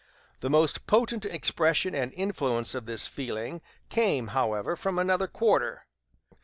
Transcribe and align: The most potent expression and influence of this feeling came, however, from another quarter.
The 0.39 0.49
most 0.49 0.87
potent 0.87 1.25
expression 1.25 1.93
and 1.93 2.11
influence 2.13 2.73
of 2.73 2.87
this 2.87 3.07
feeling 3.07 3.61
came, 3.89 4.29
however, 4.29 4.75
from 4.75 4.97
another 4.97 5.27
quarter. 5.27 5.85